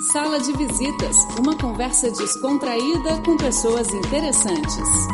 Sala 0.00 0.38
de 0.38 0.52
Visitas, 0.52 1.16
uma 1.40 1.58
conversa 1.58 2.08
descontraída 2.12 3.20
com 3.24 3.36
pessoas 3.36 3.92
interessantes. 3.92 5.08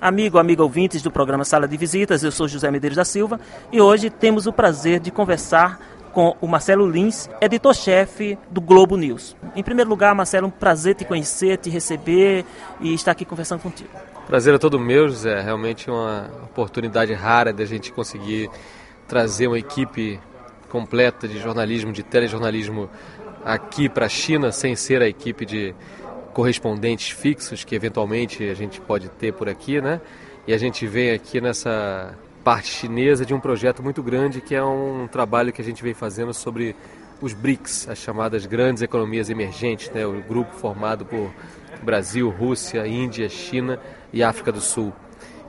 Amigo, 0.00 0.38
amiga 0.38 0.62
ouvintes 0.62 1.02
do 1.02 1.10
programa 1.10 1.44
Sala 1.44 1.68
de 1.68 1.76
Visitas, 1.76 2.24
eu 2.24 2.32
sou 2.32 2.48
José 2.48 2.70
Medeiros 2.70 2.96
da 2.96 3.04
Silva 3.04 3.38
e 3.70 3.82
hoje 3.82 4.08
temos 4.08 4.46
o 4.46 4.52
prazer 4.52 4.98
de 4.98 5.10
conversar 5.10 5.78
com 6.14 6.34
o 6.40 6.48
Marcelo 6.48 6.88
Lins, 6.88 7.28
editor-chefe 7.38 8.38
do 8.50 8.62
Globo 8.62 8.96
News. 8.96 9.36
Em 9.54 9.62
primeiro 9.62 9.90
lugar, 9.90 10.14
Marcelo, 10.14 10.46
um 10.46 10.50
prazer 10.50 10.94
te 10.94 11.04
conhecer, 11.04 11.58
te 11.58 11.68
receber 11.68 12.46
e 12.80 12.94
estar 12.94 13.10
aqui 13.10 13.26
conversando 13.26 13.60
contigo. 13.60 13.90
Prazer 14.26 14.54
é 14.54 14.58
todo 14.58 14.80
meu, 14.80 15.06
José. 15.06 15.38
Realmente 15.42 15.90
uma 15.90 16.30
oportunidade 16.44 17.12
rara 17.12 17.52
de 17.52 17.62
a 17.62 17.66
gente 17.66 17.92
conseguir 17.92 18.48
trazer 19.06 19.48
uma 19.48 19.58
equipe 19.58 20.18
completa 20.74 21.28
de 21.28 21.38
jornalismo, 21.38 21.92
de 21.92 22.02
telejornalismo 22.02 22.90
aqui 23.44 23.88
para 23.88 24.06
a 24.06 24.08
China, 24.08 24.50
sem 24.50 24.74
ser 24.74 25.00
a 25.02 25.06
equipe 25.06 25.46
de 25.46 25.72
correspondentes 26.32 27.10
fixos 27.10 27.62
que 27.62 27.76
eventualmente 27.76 28.42
a 28.42 28.54
gente 28.54 28.80
pode 28.80 29.08
ter 29.08 29.32
por 29.32 29.48
aqui, 29.48 29.80
né? 29.80 30.00
E 30.48 30.52
a 30.52 30.58
gente 30.58 30.84
vem 30.84 31.12
aqui 31.12 31.40
nessa 31.40 32.18
parte 32.42 32.66
chinesa 32.66 33.24
de 33.24 33.32
um 33.32 33.38
projeto 33.38 33.84
muito 33.84 34.02
grande 34.02 34.40
que 34.40 34.52
é 34.52 34.64
um 34.64 35.06
trabalho 35.06 35.52
que 35.52 35.62
a 35.62 35.64
gente 35.64 35.80
vem 35.80 35.94
fazendo 35.94 36.34
sobre 36.34 36.74
os 37.20 37.32
BRICS, 37.32 37.88
as 37.88 37.98
chamadas 37.98 38.44
grandes 38.44 38.82
economias 38.82 39.30
emergentes, 39.30 39.88
né? 39.92 40.04
o 40.04 40.20
grupo 40.22 40.56
formado 40.56 41.06
por 41.06 41.32
Brasil, 41.84 42.28
Rússia, 42.30 42.84
Índia, 42.84 43.28
China 43.28 43.78
e 44.12 44.24
África 44.24 44.50
do 44.50 44.60
Sul. 44.60 44.92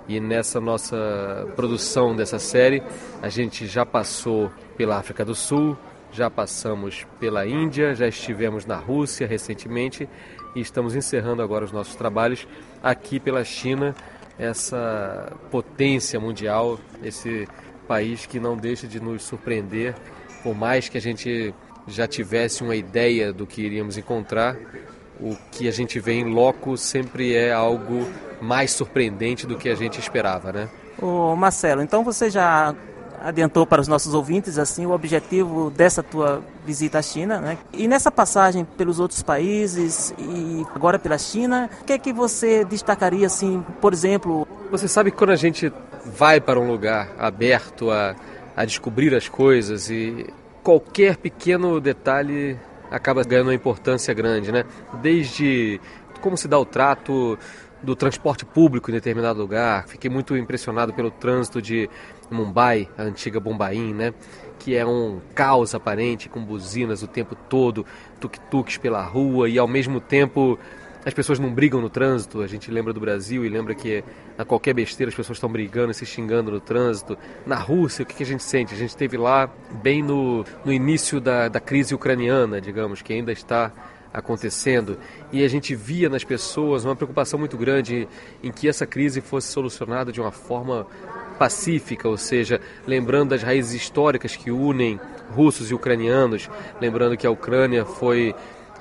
E 0.08 0.20
nessa 0.20 0.62
nossa 0.62 1.48
produção 1.56 2.16
dessa 2.16 2.38
série, 2.38 2.84
a 3.22 3.30
gente 3.30 3.66
já 3.66 3.86
passou 3.86 4.52
pela 4.78 4.98
África 4.98 5.26
do 5.26 5.34
Sul, 5.34 5.78
já 6.12 6.30
passamos 6.30 7.06
pela 7.20 7.46
Índia, 7.46 7.96
já 7.96 8.08
estivemos 8.08 8.66
na 8.66 8.78
Rússia 8.78 9.28
recentemente 9.28 10.08
e 10.56 10.62
estamos 10.62 10.96
encerrando 10.96 11.42
agora 11.42 11.66
os 11.66 11.72
nossos 11.72 11.96
trabalhos 11.96 12.48
aqui 12.82 13.20
pela 13.20 13.44
China 13.44 13.96
essa 14.38 15.32
potência 15.50 16.20
mundial, 16.20 16.80
esse 17.04 17.48
país 17.88 18.26
que 18.26 18.40
não 18.40 18.58
deixa 18.58 18.88
de 18.88 19.00
nos 19.00 19.24
surpreender, 19.24 19.96
por 20.44 20.56
mais 20.56 20.90
que 20.90 20.98
a 20.98 21.02
gente 21.02 21.54
já 21.88 22.08
tivesse 22.08 22.64
uma 22.64 22.76
ideia 22.76 23.32
do 23.32 23.46
que 23.46 23.62
iríamos 23.62 23.98
encontrar, 23.98 24.58
o 25.20 25.36
que 25.52 25.68
a 25.68 25.72
gente 25.72 26.00
vê 26.00 26.14
em 26.14 26.26
loco 26.26 26.78
sempre 26.78 27.36
é 27.36 27.52
algo 27.52 28.08
mais 28.42 28.72
surpreendente 28.72 29.48
do 29.48 29.58
que 29.58 29.70
a 29.70 29.76
gente 29.76 30.00
esperava, 30.00 30.52
né? 30.52 30.70
Ô 31.02 31.36
Marcelo, 31.36 31.82
então 31.82 32.04
você 32.04 32.30
já 32.30 32.76
adiantou 33.22 33.66
para 33.66 33.82
os 33.82 33.88
nossos 33.88 34.14
ouvintes 34.14 34.58
assim 34.58 34.86
o 34.86 34.92
objetivo 34.92 35.72
dessa 35.72 36.04
tua 36.04 36.44
visita 36.66 37.00
à 37.00 37.02
China, 37.02 37.40
né? 37.40 37.58
E 37.74 37.88
nessa 37.88 38.12
passagem 38.12 38.66
pelos 38.78 39.00
outros 39.00 39.24
países 39.24 40.14
e 40.20 40.66
agora 40.76 41.00
pela 41.00 41.18
China, 41.18 41.70
o 41.82 41.86
que 41.86 41.94
é 41.94 41.98
que 41.98 42.14
você 42.14 42.64
destacaria 42.64 43.26
assim, 43.26 43.64
por 43.82 43.94
exemplo? 43.94 44.48
Você 44.70 44.88
sabe 44.88 45.12
que 45.12 45.18
quando 45.18 45.32
a 45.32 45.36
gente 45.36 45.72
vai 46.06 46.40
para 46.40 46.60
um 46.60 46.68
lugar 46.68 47.10
aberto 47.18 47.90
a, 47.90 48.16
a 48.56 48.64
descobrir 48.64 49.16
as 49.16 49.28
coisas 49.28 49.90
e 49.90 50.28
qualquer 50.62 51.18
pequeno 51.18 51.80
detalhe 51.80 52.60
acaba 52.92 53.24
ganhando 53.24 53.48
uma 53.48 53.54
importância 53.54 54.14
grande, 54.14 54.52
né? 54.52 54.66
Desde 55.02 55.80
como 56.22 56.38
se 56.38 56.48
dá 56.48 56.58
o 56.58 56.66
trato 56.66 57.38
do 57.84 57.96
transporte 57.96 58.46
público 58.46 58.90
em 58.90 58.94
determinado 58.94 59.40
lugar. 59.40 59.88
Fiquei 59.88 60.10
muito 60.10 60.36
impressionado 60.36 60.94
pelo 60.94 61.12
trânsito 61.12 61.62
de 61.62 61.90
Mumbai, 62.32 62.90
a 62.98 63.04
antiga 63.04 63.40
Bombaim, 63.40 63.94
né? 63.94 64.14
Que 64.58 64.76
é 64.76 64.86
um 64.86 65.20
caos 65.34 65.76
aparente, 65.76 66.28
com 66.28 66.44
buzinas 66.44 67.04
o 67.04 67.08
tempo 67.08 67.36
todo, 67.36 67.86
tuk-tuks 68.20 68.78
pela 68.78 69.04
rua 69.04 69.48
e 69.48 69.60
ao 69.60 69.68
mesmo 69.68 70.00
tempo 70.00 70.58
as 71.06 71.14
pessoas 71.14 71.38
não 71.38 71.54
brigam 71.54 71.80
no 71.80 71.90
trânsito. 71.90 72.42
A 72.42 72.48
gente 72.48 72.72
lembra 72.72 72.92
do 72.92 73.00
Brasil 73.00 73.46
e 73.46 73.50
lembra 73.50 73.76
que 73.76 74.04
a 74.38 74.44
qualquer 74.44 74.74
besteira 74.74 75.10
as 75.10 75.16
pessoas 75.16 75.38
estão 75.38 75.50
brigando 75.50 75.92
e 75.92 75.94
se 75.94 76.06
xingando 76.06 76.52
no 76.52 76.60
trânsito. 76.60 77.16
Na 77.46 77.56
Rússia, 77.56 78.04
o 78.04 78.06
que, 78.06 78.24
a 78.24 78.26
gente 78.26 78.42
sente? 78.42 78.74
A 78.74 78.78
gente 78.78 78.90
esteve 78.90 79.16
lá 79.16 79.48
bem 79.84 80.02
no, 80.02 80.44
no 80.66 80.74
início 80.74 81.22
da, 81.22 81.48
da 81.48 81.60
crise 81.60 81.94
ucraniana, 81.94 82.60
digamos, 82.60 83.04
que 83.04 83.14
ainda 83.14 83.32
está 83.32 83.72
acontecendo 84.12 84.98
e 85.30 85.44
a 85.44 85.48
gente 85.50 85.76
via 85.76 86.08
nas 86.08 86.24
pessoas 86.24 86.86
uma 86.86 86.96
preocupação 86.96 87.38
muito 87.38 87.58
grande 87.58 88.08
em 88.42 88.50
que 88.50 88.70
essa 88.70 88.86
crise 88.86 89.20
fosse 89.20 89.50
solucionada 89.50 90.10
de 90.10 90.22
uma 90.22 90.32
forma 90.32 90.88
pacífica, 91.38 92.08
ou 92.08 92.16
seja, 92.16 92.62
lembrando 92.88 93.32
das 93.32 93.44
raízes 93.44 93.74
históricas 93.74 94.34
que 94.34 94.50
unem 94.52 94.98
russos 95.32 95.70
e 95.70 95.74
ucranianos, 95.74 96.50
lembrando 96.80 97.18
que 97.18 97.28
a 97.28 97.32
Ucrânia 97.32 97.84
foi 97.84 98.34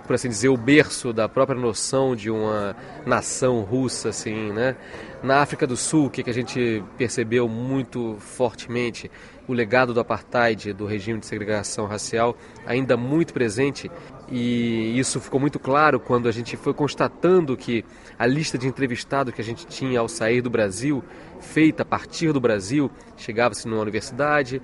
por 0.06 0.14
assim 0.14 0.28
dizer, 0.28 0.48
o 0.48 0.56
berço 0.56 1.12
da 1.12 1.28
própria 1.28 1.58
noção 1.58 2.14
de 2.14 2.30
uma 2.30 2.76
nação 3.06 3.62
russa, 3.62 4.10
assim, 4.10 4.52
né? 4.52 4.76
Na 5.22 5.40
África 5.40 5.66
do 5.66 5.76
Sul, 5.76 6.06
o 6.06 6.10
que, 6.10 6.22
que 6.22 6.30
a 6.30 6.34
gente 6.34 6.84
percebeu 6.98 7.48
muito 7.48 8.16
fortemente, 8.18 9.10
o 9.48 9.52
legado 9.52 9.94
do 9.94 10.00
apartheid, 10.00 10.72
do 10.72 10.86
regime 10.86 11.20
de 11.20 11.26
segregação 11.26 11.86
racial, 11.86 12.36
ainda 12.66 12.96
muito 12.96 13.32
presente 13.32 13.90
e 14.30 14.98
isso 14.98 15.20
ficou 15.20 15.38
muito 15.38 15.58
claro 15.58 16.00
quando 16.00 16.28
a 16.28 16.32
gente 16.32 16.56
foi 16.56 16.72
constatando 16.72 17.56
que 17.56 17.84
a 18.18 18.26
lista 18.26 18.56
de 18.56 18.66
entrevistados 18.66 19.34
que 19.34 19.40
a 19.40 19.44
gente 19.44 19.66
tinha 19.66 20.00
ao 20.00 20.08
sair 20.08 20.40
do 20.40 20.48
Brasil, 20.48 21.04
feita 21.40 21.82
a 21.82 21.86
partir 21.86 22.32
do 22.32 22.40
Brasil, 22.40 22.90
chegava-se 23.16 23.68
numa 23.68 23.82
universidade, 23.82 24.62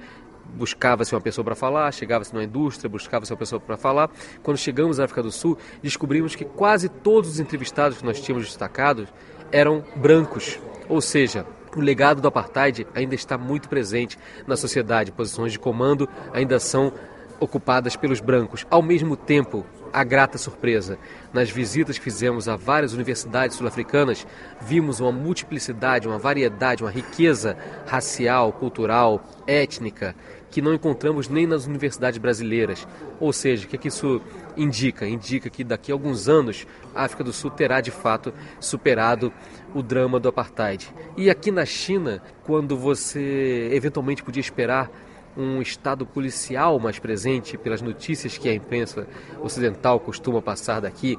buscava-se 0.55 1.15
uma 1.15 1.21
pessoa 1.21 1.45
para 1.45 1.55
falar, 1.55 1.93
chegava-se 1.93 2.33
numa 2.33 2.45
indústria, 2.45 2.89
buscava-se 2.89 3.33
uma 3.33 3.39
pessoa 3.39 3.61
para 3.61 3.77
falar. 3.77 4.11
Quando 4.43 4.57
chegamos 4.57 5.01
à 5.01 5.05
África 5.05 5.23
do 5.23 5.31
Sul, 5.31 5.57
descobrimos 5.83 6.35
que 6.35 6.45
quase 6.45 6.89
todos 6.89 7.31
os 7.31 7.41
entrevistados 7.41 7.99
que 7.99 8.05
nós 8.05 8.21
tínhamos 8.21 8.47
destacados 8.47 9.09
eram 9.53 9.85
brancos, 9.97 10.59
ou 10.89 11.01
seja, 11.01 11.47
o 11.77 11.81
legado 11.81 12.21
do 12.21 12.29
apartheid 12.29 12.87
ainda 12.95 13.15
está 13.15 13.39
muito 13.39 13.69
presente 13.69 14.19
na 14.47 14.57
sociedade. 14.57 15.13
Posições 15.13 15.53
de 15.53 15.59
comando 15.59 16.09
ainda 16.33 16.59
são 16.59 16.93
ocupadas 17.39 17.97
pelos 17.97 18.21
brancos. 18.21 18.67
Ao 18.71 18.83
mesmo 18.83 19.17
tempo, 19.17 19.65
a 19.93 20.05
grata 20.05 20.39
surpresa. 20.39 20.99
Nas 21.33 21.51
visitas 21.51 21.99
que 21.99 22.05
fizemos 22.05 22.49
a 22.49 22.57
várias 22.57 22.93
universidades 22.93 23.57
sul-africanas, 23.57 24.27
vimos 24.61 25.01
uma 25.01 25.13
multiplicidade, 25.13 26.07
uma 26.07 26.19
variedade, 26.19 26.83
uma 26.83 26.91
riqueza 26.91 27.57
racial, 27.87 28.53
cultural, 28.53 29.25
étnica, 29.47 30.15
que 30.51 30.61
não 30.61 30.75
encontramos 30.75 31.29
nem 31.29 31.47
nas 31.47 31.67
universidades 31.67 32.19
brasileiras. 32.19 32.87
Ou 33.19 33.33
seja, 33.33 33.65
o 33.65 33.69
que, 33.69 33.77
é 33.77 33.79
que 33.79 33.89
isso 33.89 34.21
indica? 34.57 35.07
Indica 35.07 35.49
que 35.49 35.63
daqui 35.63 35.93
a 35.93 35.95
alguns 35.95 36.29
anos 36.29 36.67
a 36.95 37.05
África 37.05 37.23
do 37.23 37.33
Sul 37.33 37.51
terá 37.51 37.81
de 37.81 37.91
fato 37.91 38.33
superado 38.59 39.33
o 39.75 39.83
drama 39.83 40.19
do 40.19 40.29
apartheid. 40.29 40.93
E 41.17 41.31
aqui 41.31 41.51
na 41.51 41.65
China, 41.65 42.23
quando 42.45 42.77
você 42.77 43.71
eventualmente 43.73 44.23
podia 44.23 44.41
esperar 44.41 44.91
um 45.41 45.63
estado 45.63 46.05
policial 46.05 46.79
mais 46.79 46.99
presente 46.99 47.57
pelas 47.57 47.81
notícias 47.81 48.37
que 48.37 48.49
a 48.49 48.55
imprensa 48.55 49.07
ocidental 49.41 49.99
costuma 49.99 50.43
passar 50.43 50.81
daqui. 50.81 51.19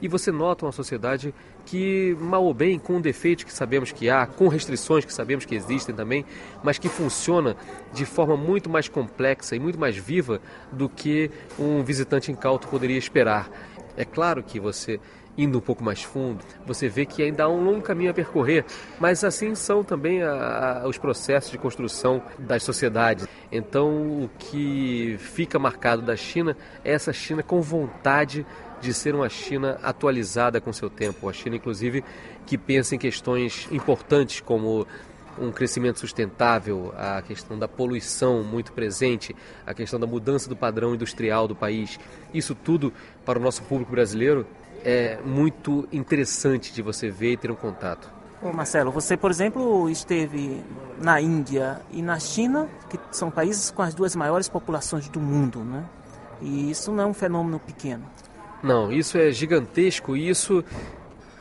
E 0.00 0.08
você 0.08 0.30
nota 0.30 0.66
uma 0.66 0.72
sociedade 0.72 1.34
que, 1.64 2.16
mal 2.20 2.44
ou 2.44 2.54
bem, 2.54 2.78
com 2.78 3.00
defeitos 3.00 3.44
que 3.44 3.52
sabemos 3.52 3.90
que 3.90 4.08
há, 4.08 4.26
com 4.26 4.46
restrições 4.46 5.04
que 5.04 5.12
sabemos 5.12 5.44
que 5.44 5.54
existem 5.54 5.94
também, 5.94 6.24
mas 6.62 6.78
que 6.78 6.88
funciona 6.88 7.56
de 7.92 8.04
forma 8.04 8.36
muito 8.36 8.70
mais 8.70 8.88
complexa 8.88 9.56
e 9.56 9.58
muito 9.58 9.78
mais 9.78 9.96
viva 9.96 10.40
do 10.70 10.88
que 10.88 11.30
um 11.58 11.82
visitante 11.82 12.30
incauto 12.30 12.68
poderia 12.68 12.98
esperar. 12.98 13.50
É 13.96 14.04
claro 14.04 14.42
que 14.42 14.60
você 14.60 15.00
indo 15.36 15.58
um 15.58 15.60
pouco 15.60 15.84
mais 15.84 16.02
fundo, 16.02 16.44
você 16.64 16.88
vê 16.88 17.04
que 17.04 17.22
ainda 17.22 17.44
há 17.44 17.48
um 17.48 17.62
longo 17.62 17.82
caminho 17.82 18.10
a 18.10 18.14
percorrer, 18.14 18.64
mas 18.98 19.22
assim 19.24 19.54
são 19.54 19.84
também 19.84 20.22
a, 20.22 20.82
a, 20.82 20.88
os 20.88 20.98
processos 20.98 21.50
de 21.50 21.58
construção 21.58 22.22
das 22.38 22.62
sociedades. 22.62 23.26
Então, 23.50 24.24
o 24.24 24.30
que 24.38 25.16
fica 25.18 25.58
marcado 25.58 26.02
da 26.02 26.16
China 26.16 26.56
é 26.84 26.92
essa 26.92 27.12
China 27.12 27.42
com 27.42 27.60
vontade 27.60 28.46
de 28.80 28.92
ser 28.92 29.14
uma 29.14 29.28
China 29.28 29.78
atualizada 29.82 30.60
com 30.60 30.72
seu 30.72 30.90
tempo, 30.90 31.28
a 31.28 31.32
China, 31.32 31.56
inclusive, 31.56 32.04
que 32.44 32.58
pensa 32.58 32.94
em 32.94 32.98
questões 32.98 33.68
importantes 33.72 34.40
como 34.40 34.86
um 35.38 35.52
crescimento 35.52 36.00
sustentável, 36.00 36.94
a 36.96 37.20
questão 37.22 37.58
da 37.58 37.68
poluição 37.68 38.42
muito 38.42 38.72
presente, 38.72 39.36
a 39.66 39.74
questão 39.74 40.00
da 40.00 40.06
mudança 40.06 40.48
do 40.48 40.56
padrão 40.56 40.94
industrial 40.94 41.46
do 41.46 41.54
país. 41.54 41.98
Isso 42.32 42.54
tudo 42.54 42.92
para 43.24 43.38
o 43.38 43.42
nosso 43.42 43.62
público 43.64 43.90
brasileiro 43.90 44.46
é 44.88 45.18
muito 45.24 45.88
interessante 45.92 46.72
de 46.72 46.80
você 46.80 47.10
ver 47.10 47.32
e 47.32 47.36
ter 47.36 47.50
um 47.50 47.56
contato. 47.56 48.08
Marcelo, 48.54 48.92
você, 48.92 49.16
por 49.16 49.32
exemplo, 49.32 49.90
esteve 49.90 50.62
na 51.02 51.20
Índia 51.20 51.80
e 51.90 52.00
na 52.00 52.20
China, 52.20 52.68
que 52.88 52.96
são 53.10 53.28
países 53.28 53.72
com 53.72 53.82
as 53.82 53.92
duas 53.92 54.14
maiores 54.14 54.48
populações 54.48 55.08
do 55.08 55.18
mundo, 55.18 55.64
né? 55.64 55.84
E 56.40 56.70
isso 56.70 56.92
não 56.92 57.02
é 57.02 57.06
um 57.06 57.12
fenômeno 57.12 57.58
pequeno. 57.58 58.04
Não, 58.62 58.92
isso 58.92 59.18
é 59.18 59.32
gigantesco 59.32 60.16
e 60.16 60.28
isso 60.28 60.64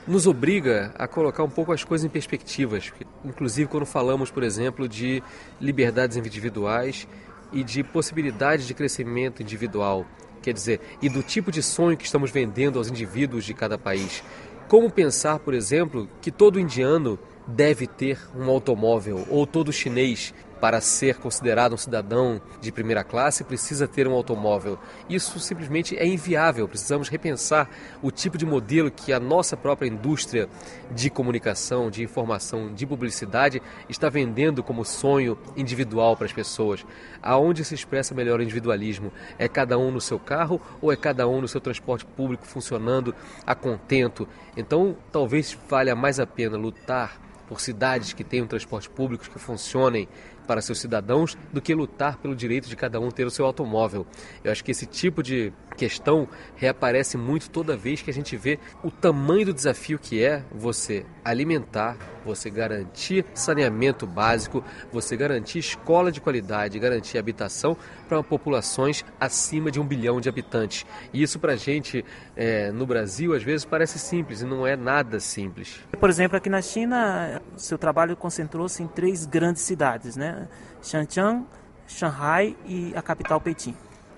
nos 0.08 0.26
obriga 0.26 0.92
a 0.98 1.08
colocar 1.08 1.44
um 1.44 1.50
pouco 1.50 1.72
as 1.72 1.84
coisas 1.84 2.04
em 2.04 2.10
perspectivas. 2.10 2.92
Inclusive 3.24 3.70
quando 3.70 3.86
falamos, 3.86 4.32
por 4.32 4.42
exemplo, 4.42 4.90
de 4.90 5.22
liberdades 5.62 6.18
individuais 6.18 7.08
e 7.54 7.64
de 7.64 7.84
possibilidade 7.84 8.66
de 8.66 8.74
crescimento 8.74 9.44
individual, 9.44 10.04
quer 10.46 10.54
dizer, 10.54 10.80
e 11.02 11.10
do 11.10 11.24
tipo 11.24 11.52
de 11.52 11.64
sonho 11.64 11.98
que 11.98 12.06
estamos 12.06 12.30
vendendo 12.30 12.78
aos 12.78 12.88
indivíduos 12.88 13.46
de 13.46 13.54
cada 13.54 13.80
país. 13.80 14.24
Como 14.68 14.92
pensar, 14.92 15.40
por 15.40 15.56
exemplo, 15.56 16.08
que 16.22 16.30
todo 16.30 16.60
indiano 16.60 17.18
deve 17.48 17.88
ter 17.88 18.20
um 18.36 18.48
automóvel 18.48 19.26
ou 19.28 19.48
todo 19.48 19.74
chinês 19.74 20.36
para 20.60 20.82
ser 20.82 21.18
considerado 21.18 21.74
um 21.74 21.78
cidadão 21.78 22.42
de 22.62 22.72
primeira 22.72 23.04
classe, 23.04 23.44
precisa 23.44 23.88
ter 23.88 24.08
um 24.08 24.14
automóvel. 24.14 24.80
Isso 25.10 25.40
simplesmente 25.40 25.98
é 25.98 26.06
inviável. 26.06 26.68
Precisamos 26.68 27.10
repensar 27.10 27.70
o 28.02 28.12
tipo 28.12 28.38
de 28.38 28.46
modelo 28.46 28.90
que 28.90 29.14
a 29.14 29.20
nossa 29.20 29.58
própria 29.58 29.88
indústria 29.88 30.50
de 30.92 31.10
comunicação, 31.10 31.90
de 31.90 32.04
informação, 32.04 32.74
de 32.74 32.86
publicidade 32.86 33.62
está 33.90 34.10
vendendo 34.10 34.64
como 34.64 34.86
sonho 34.86 35.38
individual 35.56 36.16
para 36.16 36.26
as 36.26 36.34
pessoas. 36.34 36.86
Aonde 37.22 37.64
se 37.64 37.76
expressa 37.76 38.16
melhor 38.16 38.40
o 38.40 38.44
individualismo? 38.44 39.12
É 39.38 39.48
cada 39.48 39.78
um 39.78 39.92
no 39.92 40.02
seu 40.02 40.20
carro 40.20 40.62
ou 40.82 40.92
é 40.92 40.96
cada 40.96 41.28
um 41.28 41.42
no 41.42 41.48
seu 41.48 41.62
transporte 41.62 42.06
público 42.06 42.46
funcionando 42.46 43.14
a 43.46 43.54
contento? 43.54 44.28
Então, 44.56 44.96
talvez 45.12 45.58
valha 45.68 45.96
mais 45.96 46.20
a 46.20 46.26
pena 46.26 46.58
lutar 46.58 47.20
por 47.48 47.62
cidades 47.62 48.14
que 48.14 48.24
tenham 48.24 48.48
transporte 48.48 48.90
público 48.90 49.30
que 49.30 49.40
funcionem 49.40 50.08
para 50.46 50.62
seus 50.62 50.80
cidadãos 50.80 51.38
do 51.52 51.62
que 51.62 51.74
lutar 51.74 52.18
pelo 52.18 52.36
direito 52.36 52.70
de 52.70 52.76
cada 52.76 53.00
um 53.00 53.10
ter 53.10 53.26
o 53.26 53.32
seu 53.32 53.46
automóvel. 53.46 54.06
Eu 54.44 54.52
acho 54.52 54.64
que 54.64 54.72
esse 54.72 54.86
tipo 54.86 55.22
de 55.22 55.52
questão 55.76 56.28
reaparece 56.56 57.18
muito 57.18 57.50
toda 57.50 57.76
vez 57.76 58.02
que 58.02 58.10
a 58.10 58.14
gente 58.14 58.36
vê 58.38 58.60
o 58.84 58.90
tamanho 58.90 59.48
do 59.48 59.54
desafio 59.54 60.00
que 60.00 60.24
é 60.24 60.44
você 60.52 61.06
alimentar, 61.24 61.98
você 62.24 62.50
garantir 62.50 63.26
saneamento 63.34 64.08
básico, 64.08 64.64
você 64.92 65.16
garantir 65.16 65.60
escola 65.60 66.12
de 66.12 66.22
qualidade, 66.22 66.80
garantir 66.80 67.18
habitação 67.18 67.78
para 68.08 68.24
populações 68.24 69.04
acima 69.20 69.70
de 69.70 69.80
um 69.80 69.86
bilhão 69.86 70.20
de 70.20 70.30
habitantes. 70.30 70.86
E 71.14 71.22
isso 71.22 71.40
para 71.40 71.54
a 71.54 71.58
gente 71.58 72.04
é, 72.36 72.72
no 72.72 72.86
Brasil 72.86 73.34
às 73.34 73.44
vezes 73.44 73.66
parece 73.66 74.00
simples 74.00 74.42
e 74.42 74.46
não 74.46 74.66
é 74.66 74.76
nada 74.76 75.20
simples. 75.20 75.80
Por 76.00 76.10
exemplo, 76.10 76.38
aqui 76.38 76.50
na 76.50 76.62
China, 76.62 77.42
seu 77.58 77.78
trabalho 77.78 78.16
concentrou-se 78.16 78.82
em 78.82 78.88
três 78.88 79.26
grandes 79.26 79.62
cidades, 79.62 80.16
né? 80.16 80.35
Shenzhen, 80.82 81.46
Shanghai 81.88 82.56
e 82.66 82.94
a 82.96 83.02
capital 83.02 83.40
Pequim, 83.40 83.76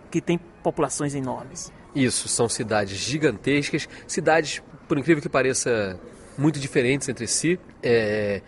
que 0.10 0.22
tem 0.22 0.38
populações 0.38 1.16
enormes. 1.16 1.72
Isso, 1.96 2.28
são 2.28 2.48
cidades 2.48 2.98
gigantescas, 2.98 3.88
cidades, 4.08 4.62
por 4.88 4.98
incrível 4.98 5.22
que 5.22 5.30
pareça, 5.30 6.00
muito 6.38 6.60
diferentes 6.60 7.10
entre 7.10 7.28
si. 7.28 7.60
É, 7.82 8.42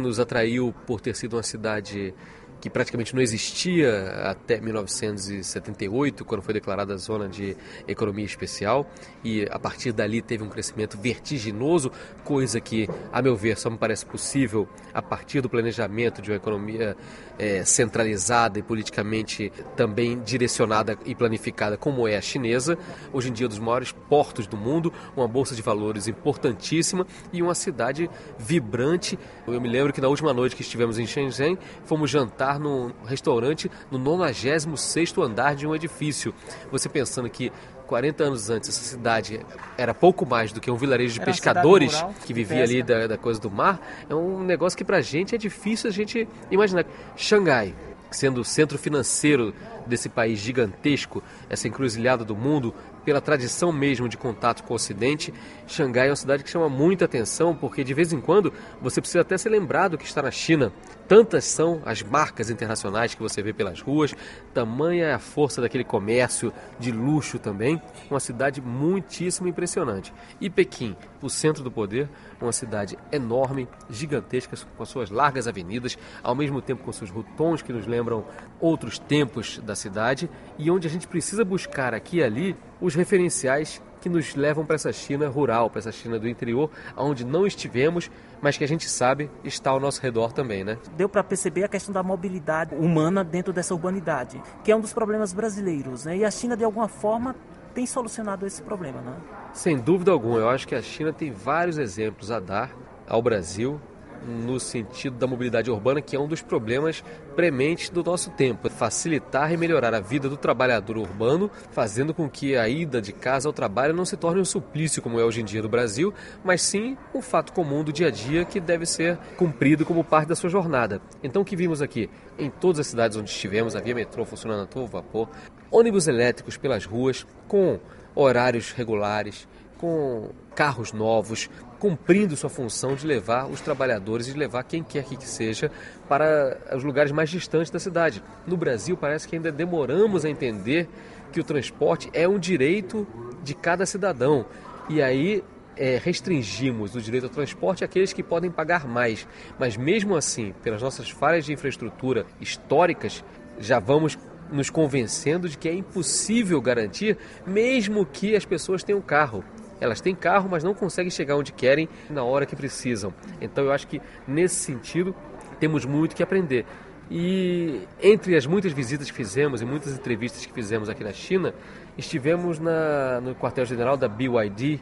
nos 0.00 0.18
atraiu 0.18 0.74
por 0.86 1.00
ter 1.00 1.14
sido 1.14 1.36
uma 1.36 1.42
cidade 1.42 2.14
que 2.62 2.70
praticamente 2.70 3.12
não 3.12 3.20
existia 3.20 4.22
até 4.22 4.60
1978, 4.60 6.24
quando 6.24 6.42
foi 6.42 6.54
declarada 6.54 6.94
a 6.94 6.96
zona 6.96 7.28
de 7.28 7.56
economia 7.88 8.24
especial, 8.24 8.88
e 9.24 9.44
a 9.50 9.58
partir 9.58 9.90
dali 9.90 10.22
teve 10.22 10.44
um 10.44 10.48
crescimento 10.48 10.96
vertiginoso, 10.96 11.90
coisa 12.22 12.60
que, 12.60 12.88
a 13.12 13.20
meu 13.20 13.34
ver, 13.34 13.58
só 13.58 13.68
me 13.68 13.76
parece 13.76 14.06
possível 14.06 14.68
a 14.94 15.02
partir 15.02 15.40
do 15.40 15.50
planejamento 15.50 16.22
de 16.22 16.30
uma 16.30 16.36
economia 16.36 16.96
é, 17.36 17.64
centralizada 17.64 18.60
e 18.60 18.62
politicamente 18.62 19.50
também 19.74 20.20
direcionada 20.20 20.96
e 21.04 21.16
planificada, 21.16 21.76
como 21.76 22.06
é 22.06 22.16
a 22.16 22.20
chinesa. 22.20 22.78
Hoje 23.12 23.30
em 23.30 23.32
dia, 23.32 23.46
um 23.46 23.48
dos 23.48 23.58
maiores 23.58 23.90
portos 23.90 24.46
do 24.46 24.56
mundo, 24.56 24.92
uma 25.16 25.26
bolsa 25.26 25.56
de 25.56 25.62
valores 25.62 26.06
importantíssima 26.06 27.04
e 27.32 27.42
uma 27.42 27.56
cidade 27.56 28.08
vibrante. 28.38 29.18
Eu 29.46 29.60
me 29.60 29.68
lembro 29.68 29.92
que 29.92 30.00
na 30.00 30.08
última 30.08 30.32
noite 30.32 30.54
que 30.54 30.62
estivemos 30.62 30.98
em 30.98 31.06
Shenzhen, 31.06 31.58
fomos 31.84 32.10
jantar 32.10 32.60
num 32.60 32.92
restaurante 33.04 33.70
no 33.90 33.98
96º 33.98 35.22
andar 35.22 35.56
de 35.56 35.66
um 35.66 35.74
edifício. 35.74 36.32
Você 36.70 36.88
pensando 36.88 37.28
que 37.28 37.52
40 37.86 38.24
anos 38.24 38.48
antes 38.48 38.68
essa 38.68 38.82
cidade 38.82 39.44
era 39.76 39.92
pouco 39.92 40.24
mais 40.24 40.52
do 40.52 40.60
que 40.60 40.70
um 40.70 40.76
vilarejo 40.76 41.14
de 41.14 41.20
era 41.20 41.30
pescadores 41.30 41.92
rural, 41.92 42.14
que 42.24 42.32
vivia 42.32 42.62
ali 42.62 42.82
da, 42.82 43.06
da, 43.06 43.18
coisa 43.18 43.40
do 43.40 43.50
mar, 43.50 43.80
é 44.08 44.14
um 44.14 44.42
negócio 44.42 44.78
que 44.78 44.84
pra 44.84 45.00
gente 45.00 45.34
é 45.34 45.38
difícil 45.38 45.90
a 45.90 45.92
gente 45.92 46.26
imaginar. 46.50 46.86
Xangai, 47.16 47.74
sendo 48.10 48.40
o 48.40 48.44
centro 48.44 48.78
financeiro 48.78 49.54
desse 49.86 50.08
país 50.08 50.38
gigantesco, 50.38 51.22
essa 51.50 51.66
encruzilhada 51.68 52.24
do 52.24 52.36
mundo, 52.36 52.74
pela 53.04 53.20
tradição 53.20 53.72
mesmo 53.72 54.08
de 54.08 54.16
contato 54.16 54.62
com 54.62 54.72
o 54.72 54.76
Ocidente, 54.76 55.32
Xangai 55.66 56.08
é 56.08 56.10
uma 56.10 56.16
cidade 56.16 56.42
que 56.42 56.50
chama 56.50 56.68
muita 56.68 57.04
atenção, 57.04 57.54
porque 57.54 57.82
de 57.84 57.94
vez 57.94 58.12
em 58.12 58.20
quando 58.20 58.52
você 58.80 59.00
precisa 59.00 59.20
até 59.20 59.36
ser 59.36 59.50
lembrado 59.50 59.98
que 59.98 60.04
está 60.04 60.22
na 60.22 60.30
China. 60.30 60.72
Tantas 61.12 61.44
são 61.44 61.82
as 61.84 62.02
marcas 62.02 62.48
internacionais 62.48 63.14
que 63.14 63.20
você 63.20 63.42
vê 63.42 63.52
pelas 63.52 63.82
ruas, 63.82 64.14
tamanha 64.54 65.04
é 65.04 65.12
a 65.12 65.18
força 65.18 65.60
daquele 65.60 65.84
comércio 65.84 66.50
de 66.78 66.90
luxo 66.90 67.38
também, 67.38 67.78
uma 68.10 68.18
cidade 68.18 68.62
muitíssimo 68.62 69.46
impressionante. 69.46 70.10
E 70.40 70.48
Pequim, 70.48 70.96
o 71.20 71.28
centro 71.28 71.62
do 71.62 71.70
poder, 71.70 72.08
uma 72.40 72.50
cidade 72.50 72.96
enorme, 73.12 73.68
gigantesca, 73.90 74.56
com 74.74 74.84
suas 74.86 75.10
largas 75.10 75.46
avenidas, 75.46 75.98
ao 76.22 76.34
mesmo 76.34 76.62
tempo 76.62 76.82
com 76.82 76.90
seus 76.90 77.10
rutons 77.10 77.60
que 77.60 77.74
nos 77.74 77.86
lembram 77.86 78.24
outros 78.58 78.98
tempos 78.98 79.58
da 79.58 79.76
cidade, 79.76 80.30
e 80.56 80.70
onde 80.70 80.86
a 80.86 80.90
gente 80.90 81.06
precisa 81.06 81.44
buscar 81.44 81.92
aqui 81.92 82.20
e 82.20 82.22
ali 82.22 82.56
os 82.80 82.94
referenciais 82.94 83.82
que 84.02 84.08
nos 84.08 84.34
levam 84.34 84.66
para 84.66 84.74
essa 84.74 84.92
China 84.92 85.28
rural, 85.28 85.70
para 85.70 85.78
essa 85.78 85.92
China 85.92 86.18
do 86.18 86.28
interior, 86.28 86.68
onde 86.96 87.24
não 87.24 87.46
estivemos, 87.46 88.10
mas 88.40 88.58
que 88.58 88.64
a 88.64 88.68
gente 88.68 88.88
sabe 88.88 89.30
está 89.44 89.70
ao 89.70 89.78
nosso 89.78 90.02
redor 90.02 90.32
também, 90.32 90.64
né? 90.64 90.76
Deu 90.96 91.08
para 91.08 91.22
perceber 91.22 91.62
a 91.62 91.68
questão 91.68 91.94
da 91.94 92.02
mobilidade 92.02 92.74
humana 92.74 93.22
dentro 93.22 93.52
dessa 93.52 93.72
urbanidade, 93.72 94.42
que 94.64 94.72
é 94.72 94.76
um 94.76 94.80
dos 94.80 94.92
problemas 94.92 95.32
brasileiros, 95.32 96.04
né? 96.04 96.16
E 96.16 96.24
a 96.24 96.30
China 96.32 96.56
de 96.56 96.64
alguma 96.64 96.88
forma 96.88 97.36
tem 97.72 97.86
solucionado 97.86 98.44
esse 98.44 98.60
problema, 98.60 99.00
né? 99.00 99.14
Sem 99.52 99.78
dúvida 99.78 100.10
alguma, 100.10 100.38
eu 100.38 100.48
acho 100.48 100.66
que 100.66 100.74
a 100.74 100.82
China 100.82 101.12
tem 101.12 101.30
vários 101.30 101.78
exemplos 101.78 102.32
a 102.32 102.40
dar 102.40 102.70
ao 103.08 103.22
Brasil 103.22 103.80
no 104.26 104.58
sentido 104.60 105.16
da 105.16 105.26
mobilidade 105.26 105.70
urbana, 105.70 106.00
que 106.00 106.16
é 106.16 106.20
um 106.20 106.28
dos 106.28 106.42
problemas 106.42 107.02
prementes 107.34 107.90
do 107.90 108.02
nosso 108.02 108.30
tempo. 108.30 108.68
Facilitar 108.70 109.52
e 109.52 109.56
melhorar 109.56 109.94
a 109.94 110.00
vida 110.00 110.28
do 110.28 110.36
trabalhador 110.36 110.96
urbano, 110.96 111.50
fazendo 111.70 112.14
com 112.14 112.28
que 112.28 112.56
a 112.56 112.68
ida 112.68 113.00
de 113.00 113.12
casa 113.12 113.48
ao 113.48 113.52
trabalho 113.52 113.94
não 113.94 114.04
se 114.04 114.16
torne 114.16 114.40
um 114.40 114.44
suplício 114.44 115.02
como 115.02 115.18
é 115.18 115.24
hoje 115.24 115.40
em 115.40 115.44
dia 115.44 115.62
no 115.62 115.68
Brasil, 115.68 116.12
mas 116.44 116.62
sim 116.62 116.96
um 117.14 117.22
fato 117.22 117.52
comum 117.52 117.82
do 117.82 117.92
dia 117.92 118.08
a 118.08 118.10
dia 118.10 118.44
que 118.44 118.60
deve 118.60 118.86
ser 118.86 119.18
cumprido 119.36 119.84
como 119.84 120.04
parte 120.04 120.28
da 120.28 120.36
sua 120.36 120.50
jornada. 120.50 121.00
Então 121.22 121.42
o 121.42 121.44
que 121.44 121.56
vimos 121.56 121.82
aqui? 121.82 122.08
Em 122.38 122.50
todas 122.50 122.80
as 122.80 122.86
cidades 122.86 123.16
onde 123.16 123.30
estivemos, 123.30 123.76
havia 123.76 123.94
metrô 123.94 124.24
funcionando 124.24 124.62
a 124.62 124.66
todo 124.66 124.86
vapor, 124.86 125.28
ônibus 125.70 126.08
elétricos 126.08 126.56
pelas 126.56 126.84
ruas, 126.84 127.26
com 127.48 127.78
horários 128.14 128.72
regulares, 128.72 129.48
com 129.78 130.30
carros 130.54 130.92
novos, 130.92 131.48
cumprindo 131.82 132.36
sua 132.36 132.48
função 132.48 132.94
de 132.94 133.04
levar 133.04 133.50
os 133.50 133.60
trabalhadores 133.60 134.28
e 134.28 134.32
de 134.32 134.38
levar 134.38 134.62
quem 134.62 134.84
quer 134.84 135.02
que 135.02 135.28
seja 135.28 135.68
para 136.08 136.56
os 136.76 136.84
lugares 136.84 137.10
mais 137.10 137.28
distantes 137.28 137.72
da 137.72 137.80
cidade. 137.80 138.22
No 138.46 138.56
Brasil, 138.56 138.96
parece 138.96 139.26
que 139.26 139.34
ainda 139.34 139.50
demoramos 139.50 140.24
a 140.24 140.30
entender 140.30 140.88
que 141.32 141.40
o 141.40 141.42
transporte 141.42 142.08
é 142.12 142.28
um 142.28 142.38
direito 142.38 143.04
de 143.42 143.52
cada 143.52 143.84
cidadão. 143.84 144.46
E 144.88 145.02
aí 145.02 145.42
é, 145.76 146.00
restringimos 146.00 146.94
o 146.94 147.00
direito 147.00 147.24
ao 147.24 147.30
transporte 147.30 147.82
àqueles 147.82 148.12
que 148.12 148.22
podem 148.22 148.48
pagar 148.48 148.86
mais. 148.86 149.26
Mas 149.58 149.76
mesmo 149.76 150.14
assim, 150.14 150.54
pelas 150.62 150.82
nossas 150.82 151.10
falhas 151.10 151.44
de 151.44 151.52
infraestrutura 151.52 152.24
históricas, 152.40 153.24
já 153.58 153.80
vamos 153.80 154.16
nos 154.52 154.70
convencendo 154.70 155.48
de 155.48 155.58
que 155.58 155.68
é 155.68 155.74
impossível 155.74 156.60
garantir, 156.60 157.18
mesmo 157.44 158.06
que 158.06 158.36
as 158.36 158.44
pessoas 158.44 158.84
tenham 158.84 159.00
carro. 159.00 159.42
Elas 159.82 160.00
têm 160.00 160.14
carro, 160.14 160.48
mas 160.50 160.62
não 160.62 160.74
conseguem 160.74 161.10
chegar 161.10 161.36
onde 161.36 161.52
querem 161.52 161.88
na 162.08 162.22
hora 162.22 162.46
que 162.46 162.54
precisam. 162.54 163.12
Então 163.40 163.64
eu 163.64 163.72
acho 163.72 163.86
que 163.88 164.00
nesse 164.26 164.54
sentido 164.56 165.14
temos 165.58 165.84
muito 165.84 166.14
que 166.14 166.22
aprender. 166.22 166.64
E 167.10 167.82
entre 168.00 168.36
as 168.36 168.46
muitas 168.46 168.72
visitas 168.72 169.10
que 169.10 169.16
fizemos 169.16 169.60
e 169.60 169.64
muitas 169.64 169.92
entrevistas 169.94 170.46
que 170.46 170.52
fizemos 170.52 170.88
aqui 170.88 171.04
na 171.04 171.12
China, 171.12 171.52
estivemos 171.98 172.58
na, 172.58 173.20
no 173.20 173.34
quartel-general 173.34 173.96
da 173.96 174.08
BYD, 174.08 174.80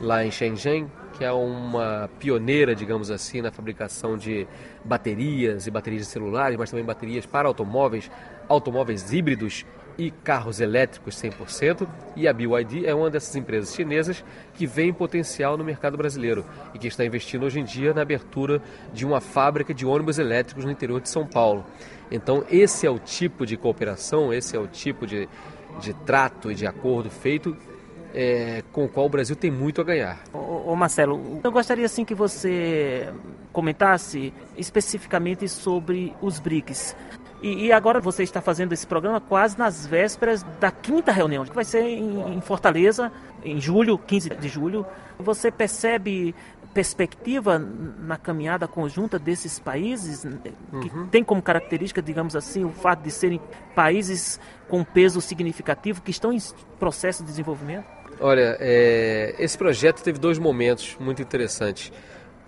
lá 0.00 0.24
em 0.24 0.30
Shenzhen, 0.30 0.90
que 1.12 1.24
é 1.24 1.32
uma 1.32 2.08
pioneira, 2.18 2.74
digamos 2.74 3.10
assim, 3.10 3.42
na 3.42 3.50
fabricação 3.50 4.16
de 4.16 4.46
baterias 4.84 5.66
e 5.66 5.70
baterias 5.70 6.02
de 6.02 6.08
celulares, 6.08 6.56
mas 6.56 6.70
também 6.70 6.84
baterias 6.84 7.26
para 7.26 7.48
automóveis, 7.48 8.10
automóveis 8.48 9.12
híbridos 9.12 9.66
e 9.98 10.12
carros 10.12 10.60
elétricos 10.60 11.20
100%, 11.20 11.86
e 12.14 12.28
a 12.28 12.32
BYD 12.32 12.86
é 12.86 12.94
uma 12.94 13.10
dessas 13.10 13.34
empresas 13.34 13.74
chinesas 13.74 14.24
que 14.54 14.64
vê 14.64 14.92
potencial 14.92 15.56
no 15.56 15.64
mercado 15.64 15.96
brasileiro 15.96 16.44
e 16.72 16.78
que 16.78 16.86
está 16.86 17.04
investindo 17.04 17.44
hoje 17.44 17.58
em 17.58 17.64
dia 17.64 17.92
na 17.92 18.02
abertura 18.02 18.62
de 18.94 19.04
uma 19.04 19.20
fábrica 19.20 19.74
de 19.74 19.84
ônibus 19.84 20.18
elétricos 20.18 20.64
no 20.64 20.70
interior 20.70 21.00
de 21.00 21.08
São 21.08 21.26
Paulo. 21.26 21.66
Então, 22.10 22.44
esse 22.48 22.86
é 22.86 22.90
o 22.90 22.98
tipo 22.98 23.44
de 23.44 23.56
cooperação, 23.56 24.32
esse 24.32 24.56
é 24.56 24.58
o 24.58 24.68
tipo 24.68 25.04
de, 25.04 25.28
de 25.80 25.92
trato 25.92 26.50
e 26.50 26.54
de 26.54 26.66
acordo 26.66 27.10
feito 27.10 27.56
é, 28.14 28.62
com 28.72 28.84
o 28.84 28.88
qual 28.88 29.06
o 29.06 29.08
Brasil 29.08 29.36
tem 29.36 29.50
muito 29.50 29.80
a 29.80 29.84
ganhar. 29.84 30.22
Ô, 30.32 30.72
ô, 30.72 30.76
Marcelo, 30.76 31.40
eu 31.42 31.52
gostaria 31.52 31.84
assim 31.84 32.04
que 32.04 32.14
você 32.14 33.12
comentasse 33.52 34.32
especificamente 34.56 35.48
sobre 35.48 36.14
os 36.20 36.38
BRICS. 36.38 36.96
E, 37.40 37.66
e, 37.66 37.72
agora 37.72 38.00
você 38.00 38.24
está 38.24 38.40
fazendo 38.40 38.72
esse 38.72 38.86
programa 38.86 39.20
quase 39.20 39.56
nas 39.56 39.86
vésperas 39.86 40.44
da 40.58 40.72
quinta 40.72 41.12
reunião, 41.12 41.44
que 41.44 41.54
vai 41.54 41.64
ser 41.64 41.82
em, 41.82 42.34
em 42.34 42.40
Fortaleza, 42.40 43.12
em 43.44 43.60
julho, 43.60 43.96
15 43.96 44.30
de 44.30 44.48
julho. 44.48 44.84
Você 45.18 45.50
percebe 45.50 46.34
perspectiva 46.74 47.58
na 47.58 48.16
caminhada 48.16 48.68
conjunta 48.68 49.18
desses 49.18 49.58
países, 49.58 50.22
que 50.22 50.96
uhum. 50.96 51.06
tem 51.08 51.24
como 51.24 51.42
característica, 51.42 52.00
digamos 52.02 52.36
assim, 52.36 52.64
o 52.64 52.70
fato 52.70 53.02
de 53.02 53.10
serem 53.10 53.40
países 53.74 54.38
com 54.68 54.84
peso 54.84 55.20
significativo 55.20 56.02
que 56.02 56.10
estão 56.10 56.32
em 56.32 56.38
processo 56.78 57.22
de 57.22 57.30
desenvolvimento? 57.30 57.86
Olha, 58.20 58.56
é, 58.60 59.34
esse 59.38 59.56
projeto 59.56 60.02
teve 60.02 60.18
dois 60.18 60.38
momentos 60.38 60.96
muito 61.00 61.22
interessantes. 61.22 61.92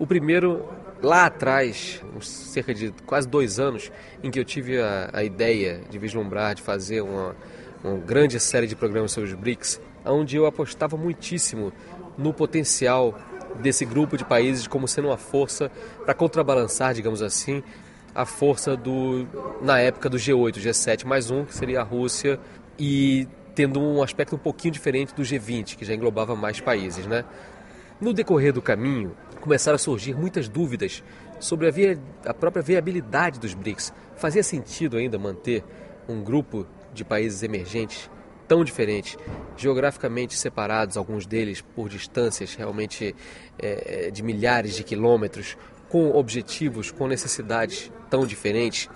O 0.01 0.07
primeiro, 0.07 0.67
lá 0.99 1.27
atrás, 1.27 2.01
cerca 2.21 2.73
de 2.73 2.91
quase 3.05 3.27
dois 3.27 3.59
anos, 3.59 3.91
em 4.23 4.31
que 4.31 4.39
eu 4.39 4.43
tive 4.43 4.81
a, 4.81 5.11
a 5.13 5.23
ideia 5.23 5.83
de 5.91 5.99
vislumbrar, 5.99 6.55
de 6.55 6.63
fazer 6.63 7.01
uma, 7.01 7.35
uma 7.83 7.97
grande 7.99 8.39
série 8.39 8.65
de 8.65 8.75
programas 8.75 9.11
sobre 9.11 9.29
os 9.29 9.35
BRICS, 9.35 9.79
onde 10.03 10.35
eu 10.35 10.47
apostava 10.47 10.97
muitíssimo 10.97 11.71
no 12.17 12.33
potencial 12.33 13.15
desse 13.61 13.85
grupo 13.85 14.17
de 14.17 14.25
países 14.25 14.65
como 14.65 14.87
sendo 14.87 15.09
uma 15.09 15.17
força 15.17 15.71
para 16.03 16.15
contrabalançar, 16.15 16.95
digamos 16.95 17.21
assim, 17.21 17.61
a 18.15 18.25
força 18.25 18.75
do 18.75 19.27
na 19.61 19.79
época 19.79 20.09
do 20.09 20.17
G8, 20.17 20.55
G7 20.55 21.05
mais 21.05 21.29
um, 21.29 21.45
que 21.45 21.53
seria 21.53 21.81
a 21.81 21.83
Rússia, 21.83 22.39
e 22.79 23.27
tendo 23.53 23.79
um 23.79 24.01
aspecto 24.01 24.35
um 24.35 24.39
pouquinho 24.39 24.71
diferente 24.71 25.13
do 25.13 25.21
G20, 25.21 25.75
que 25.75 25.85
já 25.85 25.93
englobava 25.93 26.35
mais 26.35 26.59
países, 26.59 27.05
né? 27.05 27.23
No 28.01 28.13
decorrer 28.13 28.51
do 28.51 28.63
caminho, 28.63 29.15
começaram 29.41 29.75
a 29.75 29.79
surgir 29.79 30.15
muitas 30.15 30.47
dúvidas 30.47 31.03
sobre 31.39 31.67
a, 31.67 31.71
via, 31.71 31.99
a 32.25 32.33
própria 32.33 32.61
viabilidade 32.61 33.39
dos 33.39 33.53
BRICS. 33.53 33.93
Fazia 34.15 34.43
sentido 34.43 34.97
ainda 34.97 35.17
manter 35.17 35.63
um 36.07 36.23
grupo 36.23 36.65
de 36.93 37.03
países 37.03 37.43
emergentes 37.43 38.09
tão 38.47 38.63
diferentes, 38.65 39.17
geograficamente 39.55 40.37
separados, 40.37 40.97
alguns 40.97 41.25
deles 41.25 41.61
por 41.61 41.87
distâncias 41.87 42.53
realmente 42.53 43.15
é, 43.57 44.11
de 44.11 44.21
milhares 44.21 44.75
de 44.75 44.83
quilômetros, 44.83 45.57
com 45.87 46.11
objetivos, 46.11 46.91
com 46.91 47.07
necessidades 47.07 47.91
tão 48.09 48.25
diferentes. 48.25 48.89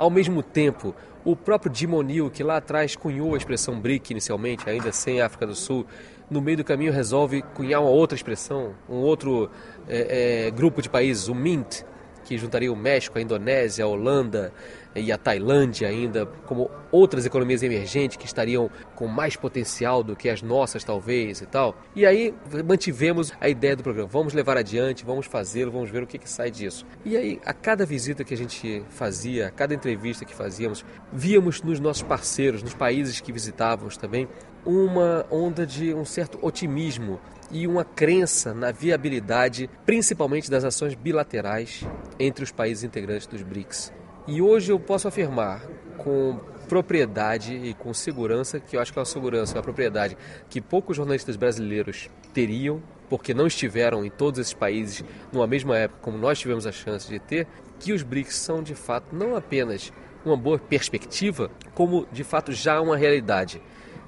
Ao 0.00 0.08
mesmo 0.08 0.42
tempo, 0.42 0.94
o 1.22 1.36
próprio 1.36 1.70
Jim 1.74 1.92
O'Neill, 1.92 2.30
que 2.30 2.42
lá 2.42 2.56
atrás 2.56 2.96
cunhou 2.96 3.34
a 3.34 3.36
expressão 3.36 3.78
BRIC 3.78 4.12
inicialmente, 4.12 4.66
ainda 4.66 4.90
sem 4.92 5.20
África 5.20 5.46
do 5.46 5.54
Sul, 5.54 5.84
no 6.30 6.40
meio 6.40 6.56
do 6.56 6.64
caminho 6.64 6.90
resolve 6.90 7.42
cunhar 7.52 7.82
uma 7.82 7.90
outra 7.90 8.16
expressão, 8.16 8.72
um 8.88 8.94
outro 8.94 9.50
é, 9.86 10.46
é, 10.46 10.50
grupo 10.52 10.80
de 10.80 10.88
países, 10.88 11.28
o 11.28 11.34
MINT, 11.34 11.84
que 12.30 12.38
juntaria 12.38 12.72
o 12.72 12.76
México, 12.76 13.18
a 13.18 13.20
Indonésia, 13.20 13.84
a 13.84 13.88
Holanda, 13.88 14.52
e 14.94 15.10
a 15.10 15.18
Tailândia 15.18 15.88
ainda, 15.88 16.26
como 16.46 16.70
outras 16.92 17.26
economias 17.26 17.62
emergentes 17.62 18.16
que 18.16 18.24
estariam 18.24 18.70
com 18.94 19.08
mais 19.08 19.34
potencial 19.34 20.04
do 20.04 20.14
que 20.14 20.28
as 20.28 20.40
nossas, 20.40 20.84
talvez, 20.84 21.40
e 21.40 21.46
tal. 21.46 21.76
E 21.94 22.06
aí 22.06 22.32
mantivemos 22.64 23.32
a 23.40 23.48
ideia 23.48 23.74
do 23.74 23.82
programa. 23.82 24.08
Vamos 24.08 24.32
levar 24.32 24.56
adiante, 24.56 25.04
vamos 25.04 25.26
fazê-lo, 25.26 25.72
vamos 25.72 25.90
ver 25.90 26.04
o 26.04 26.06
que, 26.06 26.18
que 26.18 26.30
sai 26.30 26.52
disso. 26.52 26.86
E 27.04 27.16
aí, 27.16 27.40
a 27.44 27.52
cada 27.52 27.84
visita 27.84 28.22
que 28.22 28.32
a 28.32 28.36
gente 28.36 28.84
fazia, 28.90 29.48
a 29.48 29.50
cada 29.50 29.74
entrevista 29.74 30.24
que 30.24 30.34
fazíamos, 30.34 30.84
víamos 31.12 31.62
nos 31.62 31.80
nossos 31.80 32.04
parceiros, 32.04 32.62
nos 32.62 32.74
países 32.74 33.20
que 33.20 33.32
visitávamos 33.32 33.96
também, 33.96 34.28
uma 34.64 35.26
onda 35.32 35.66
de 35.66 35.92
um 35.94 36.04
certo 36.04 36.38
otimismo 36.42 37.18
e 37.50 37.66
uma 37.66 37.84
crença 37.84 38.54
na 38.54 38.70
viabilidade, 38.70 39.68
principalmente 39.84 40.50
das 40.50 40.64
ações 40.64 40.94
bilaterais 40.94 41.84
entre 42.18 42.44
os 42.44 42.52
países 42.52 42.84
integrantes 42.84 43.26
dos 43.26 43.42
BRICS. 43.42 43.92
E 44.26 44.40
hoje 44.40 44.70
eu 44.70 44.78
posso 44.78 45.08
afirmar 45.08 45.62
com 45.98 46.38
propriedade 46.68 47.52
e 47.54 47.74
com 47.74 47.92
segurança, 47.92 48.60
que 48.60 48.76
eu 48.76 48.80
acho 48.80 48.92
que 48.92 48.98
é 48.98 49.00
uma 49.00 49.06
segurança, 49.06 49.56
uma 49.56 49.62
propriedade 49.62 50.16
que 50.48 50.60
poucos 50.60 50.96
jornalistas 50.96 51.34
brasileiros 51.34 52.08
teriam, 52.32 52.80
porque 53.08 53.34
não 53.34 53.48
estiveram 53.48 54.04
em 54.04 54.10
todos 54.10 54.38
esses 54.38 54.54
países 54.54 55.04
numa 55.32 55.48
mesma 55.48 55.76
época 55.76 56.00
como 56.02 56.16
nós 56.16 56.38
tivemos 56.38 56.66
a 56.66 56.72
chance 56.72 57.08
de 57.08 57.18
ter, 57.18 57.48
que 57.80 57.92
os 57.92 58.04
BRICS 58.04 58.36
são 58.36 58.62
de 58.62 58.74
fato 58.74 59.16
não 59.16 59.34
apenas 59.34 59.92
uma 60.24 60.36
boa 60.36 60.58
perspectiva, 60.58 61.50
como 61.74 62.06
de 62.12 62.22
fato 62.22 62.52
já 62.52 62.80
uma 62.80 62.96
realidade. 62.96 63.60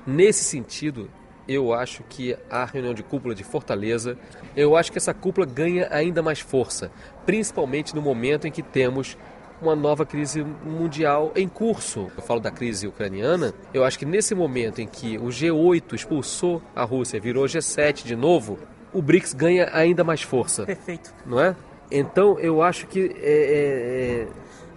Nesse 0.06 0.44
sentido, 0.44 1.10
eu 1.48 1.72
acho 1.72 2.02
que 2.04 2.36
a 2.50 2.64
reunião 2.64 2.94
de 2.94 3.02
cúpula 3.02 3.34
de 3.34 3.44
Fortaleza, 3.44 4.16
eu 4.56 4.76
acho 4.76 4.92
que 4.92 4.98
essa 4.98 5.12
cúpula 5.12 5.46
ganha 5.46 5.88
ainda 5.90 6.22
mais 6.22 6.40
força, 6.40 6.90
principalmente 7.26 7.94
no 7.94 8.02
momento 8.02 8.46
em 8.46 8.50
que 8.50 8.62
temos 8.62 9.16
uma 9.60 9.76
nova 9.76 10.04
crise 10.04 10.42
mundial 10.42 11.32
em 11.36 11.48
curso. 11.48 12.10
Eu 12.16 12.22
falo 12.22 12.40
da 12.40 12.50
crise 12.50 12.86
ucraniana, 12.86 13.54
eu 13.72 13.84
acho 13.84 13.98
que 13.98 14.04
nesse 14.04 14.34
momento 14.34 14.80
em 14.80 14.86
que 14.86 15.16
o 15.18 15.26
G8 15.26 15.94
expulsou 15.94 16.60
a 16.74 16.82
Rússia, 16.82 17.20
virou 17.20 17.44
G7 17.44 18.04
de 18.04 18.16
novo, 18.16 18.58
o 18.92 19.00
BRICS 19.00 19.32
ganha 19.32 19.70
ainda 19.72 20.02
mais 20.02 20.22
força. 20.22 20.66
Perfeito. 20.66 21.14
Não 21.24 21.40
é? 21.40 21.54
Então 21.90 22.38
eu 22.38 22.62
acho 22.62 22.86
que 22.86 23.14
é, 23.20 23.32
é, 23.32 24.22
é 24.22 24.28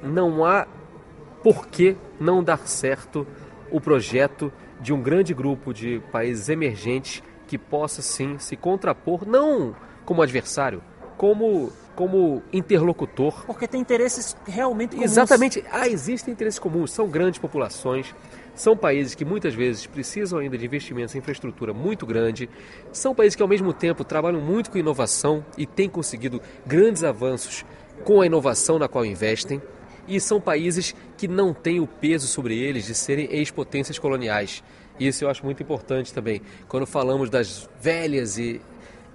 não 0.04 0.46
há 0.46 0.68
por 1.42 1.68
que 1.68 1.96
não 2.20 2.44
dar 2.44 2.68
certo 2.68 3.26
o 3.72 3.82
projeto 3.82 4.52
de 4.80 4.94
um 4.94 5.02
grande 5.02 5.34
grupo 5.34 5.74
de 5.74 6.02
países 6.12 6.50
emergentes 6.50 7.24
que 7.48 7.58
possa 7.58 8.02
sim 8.02 8.38
se 8.40 8.56
contrapor, 8.56 9.26
não 9.28 9.76
como 10.06 10.22
adversário, 10.22 10.82
como 11.18 11.72
como 11.96 12.44
interlocutor. 12.52 13.46
Porque 13.46 13.68
tem 13.68 13.80
interesses 13.80 14.36
realmente 14.46 14.92
comuns. 14.92 15.12
Exatamente. 15.12 15.64
Ah, 15.72 15.88
existem 15.88 16.34
interesses 16.34 16.60
comuns. 16.60 16.92
São 16.92 17.08
grandes 17.08 17.40
populações, 17.40 18.14
são 18.54 18.76
países 18.76 19.16
que 19.16 19.26
muitas 19.26 19.56
vezes 19.56 19.88
precisam 19.88 20.40
ainda 20.40 20.58
de 20.58 20.66
investimentos 20.66 21.16
em 21.16 21.20
infraestrutura 21.20 21.74
muito 21.74 22.06
grande, 22.06 22.50
são 22.92 23.16
países 23.16 23.36
que 23.36 23.42
ao 23.42 23.48
mesmo 23.48 23.74
tempo 23.74 24.04
trabalham 24.04 24.42
muito 24.42 24.70
com 24.70 24.78
inovação 24.78 25.46
e 25.58 25.66
têm 25.66 25.90
conseguido 25.90 26.42
grandes 26.66 27.04
avanços 27.04 27.66
com 28.04 28.22
a 28.22 28.26
inovação 28.26 28.78
na 28.78 28.88
qual 28.88 29.06
investem. 29.06 29.62
E 30.08 30.20
são 30.20 30.40
países 30.40 30.96
que 31.18 31.28
não 31.28 31.54
têm 31.54 31.80
o 31.80 31.88
peso 31.88 32.28
sobre 32.28 32.58
eles 32.58 32.86
de 32.86 32.94
serem 32.94 33.28
ex-potências 33.32 33.98
coloniais. 33.98 34.64
Isso 35.00 35.24
eu 35.24 35.30
acho 35.30 35.44
muito 35.44 35.62
importante 35.62 36.14
também. 36.14 36.42
Quando 36.68 36.86
falamos 36.86 37.30
das 37.30 37.70
velhas 37.82 38.38
e 38.38 38.62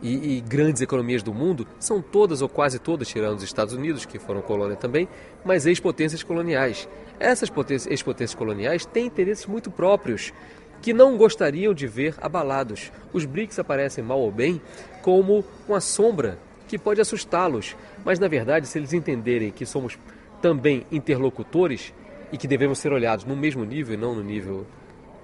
e, 0.02 0.38
e, 0.38 0.40
grandes 0.40 0.80
economias 0.80 1.22
do 1.22 1.34
mundo 1.34 1.66
são 1.78 2.00
todas 2.00 2.40
ou 2.40 2.48
quase 2.48 2.78
todas, 2.78 3.08
tirando 3.08 3.36
os 3.36 3.42
Estados 3.42 3.74
Unidos, 3.74 4.06
que 4.06 4.18
foram 4.18 4.40
colônia 4.40 4.76
também, 4.76 5.08
mas 5.44 5.66
ex-potências 5.66 6.22
coloniais. 6.22 6.88
Essas 7.18 7.50
ex-potências 7.86 8.34
coloniais 8.34 8.86
têm 8.86 9.06
interesses 9.06 9.46
muito 9.46 9.70
próprios 9.70 10.32
que 10.80 10.94
não 10.94 11.16
gostariam 11.16 11.74
de 11.74 11.86
ver 11.86 12.14
abalados. 12.18 12.90
Os 13.12 13.26
BRICS 13.26 13.58
aparecem 13.58 14.02
mal 14.02 14.20
ou 14.20 14.32
bem 14.32 14.60
como 15.02 15.44
uma 15.68 15.80
sombra 15.80 16.38
que 16.66 16.78
pode 16.78 17.00
assustá-los, 17.00 17.76
mas 18.04 18.18
na 18.18 18.28
verdade, 18.28 18.66
se 18.66 18.78
eles 18.78 18.92
entenderem 18.92 19.50
que 19.50 19.66
somos 19.66 19.98
também 20.40 20.86
interlocutores 20.90 21.92
e 22.32 22.38
que 22.38 22.46
devemos 22.46 22.78
ser 22.78 22.92
olhados 22.92 23.24
no 23.24 23.36
mesmo 23.36 23.64
nível 23.64 23.94
e 23.94 23.96
não 23.96 24.14
no 24.14 24.22
nível 24.22 24.66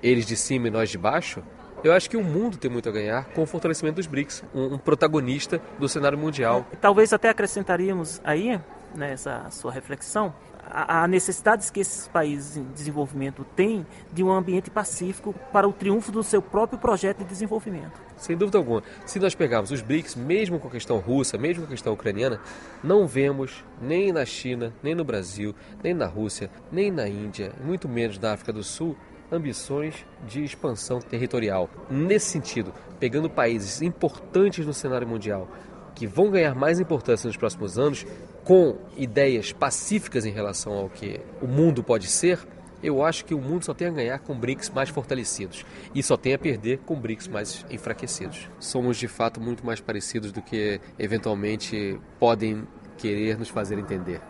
eles 0.03 0.27
de 0.27 0.37
cima 0.37 0.69
e 0.69 0.71
nós 0.71 0.91
de 0.91 0.99
baixo, 0.99 1.43
eu 1.83 1.93
acho 1.93 2.09
que 2.09 2.17
o 2.17 2.25
mundo 2.25 2.57
tem 2.57 2.71
muito 2.71 2.89
a 2.89 2.93
ganhar 2.93 3.27
com 3.27 3.43
o 3.43 3.47
fortalecimento 3.47 3.97
dos 3.97 4.07
BRICS, 4.07 4.45
um, 4.55 4.75
um 4.75 4.79
protagonista 4.79 5.61
do 5.79 5.89
cenário 5.89 6.19
mundial. 6.19 6.67
Talvez 6.81 7.13
até 7.13 7.29
acrescentaríamos 7.29 8.21
aí, 8.25 8.61
nessa 8.95 9.49
sua 9.51 9.73
reflexão, 9.73 10.35
a, 10.71 11.07
necessidades 11.07 11.71
que 11.71 11.81
esses 11.81 12.09
países 12.09 12.57
em 12.57 12.65
desenvolvimento 12.65 13.45
têm 13.55 13.87
de 14.13 14.23
um 14.23 14.31
ambiente 14.31 14.71
pacífico 14.71 15.35
para 15.53 15.69
o 15.69 15.73
triunfo 15.73 16.11
do 16.11 16.23
seu 16.23 16.43
próprio 16.43 16.79
projeto 16.79 17.19
de 17.19 17.25
desenvolvimento. 17.25 18.01
Sem 18.17 18.37
dúvida 18.37 18.59
alguma. 18.59 18.83
Se 19.05 19.19
nós 19.19 19.35
pegarmos 19.35 19.71
os 19.71 19.83
BRICS, 19.83 20.17
mesmo 20.17 20.59
com 20.59 20.69
a 20.69 20.71
questão 20.71 20.99
russa, 20.99 21.39
mesmo 21.39 21.63
com 21.63 21.69
a 21.69 21.71
questão 21.71 21.93
ucraniana, 21.93 22.41
não 22.83 23.07
vemos 23.07 23.65
nem 23.81 24.13
na 24.13 24.25
China, 24.25 24.73
nem 24.83 24.95
no 24.95 25.05
Brasil, 25.05 25.55
nem 25.83 25.95
na 25.95 26.07
Rússia, 26.07 26.51
nem 26.73 26.91
na 26.91 27.09
Índia, 27.09 27.53
muito 27.63 27.89
menos 27.89 28.19
na 28.19 28.33
África 28.33 28.53
do 28.53 28.63
Sul, 28.63 28.97
ambições 29.31 30.07
de 30.27 30.43
expansão 30.43 31.01
territorial. 31.01 31.69
Nesse 31.91 32.27
sentido, 32.27 32.73
pegando 32.99 33.29
países 33.29 33.83
importantes 33.83 34.65
no 34.65 34.73
cenário 34.73 35.07
mundial, 35.07 35.49
que 35.95 36.07
vão 36.07 36.31
ganhar 36.31 36.55
mais 36.55 36.79
importância 36.79 37.27
nos 37.27 37.37
próximos 37.37 37.79
anos, 37.79 38.07
com 38.47 38.77
ideias 38.97 39.53
pacíficas 39.53 40.25
em 40.25 40.31
relação 40.31 40.73
ao 40.73 40.89
que 40.89 41.21
o 41.43 41.49
mundo 41.49 41.83
pode 41.83 42.07
ser, 42.07 42.39
eu 42.81 43.05
acho 43.05 43.25
que 43.25 43.35
o 43.35 43.41
mundo 43.41 43.65
só 43.65 43.75
tem 43.75 43.89
a 43.89 43.91
ganhar 43.91 44.21
com 44.21 44.39
BRICS 44.39 44.71
mais 44.71 44.89
fortalecidos 44.89 45.67
e 45.93 46.01
só 46.01 46.17
tem 46.17 46.33
a 46.33 46.39
perder 46.39 46.79
com 46.87 46.95
BRICS 46.95 47.27
mais 47.27 47.67
enfraquecidos. 47.69 48.49
Somos 48.61 48.99
de 48.99 49.09
fato 49.09 49.41
muito 49.41 49.67
mais 49.67 49.81
parecidos 49.81 50.31
do 50.31 50.41
que 50.41 50.81
eventualmente 50.97 51.99
podem 52.21 52.63
querer 52.97 53.37
nos 53.37 53.49
fazer 53.49 53.81
entender. 53.81 54.21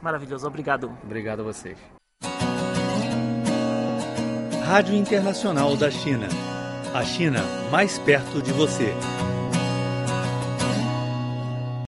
Maravilhoso, 0.00 0.46
obrigado. 0.46 0.90
Obrigado 1.04 1.40
a 1.40 1.42
vocês. 1.42 1.76
Rádio 4.64 4.94
Internacional 4.94 5.76
da 5.76 5.90
China. 5.90 6.28
A 6.94 7.04
China 7.04 7.42
mais 7.70 7.98
perto 7.98 8.40
de 8.40 8.52
você. 8.52 8.94